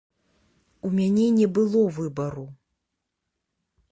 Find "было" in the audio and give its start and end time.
1.59-1.83